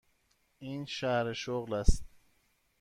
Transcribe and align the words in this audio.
این 0.59 0.85
شرح 0.85 1.33
شغل 1.33 1.73
است. 1.73 2.05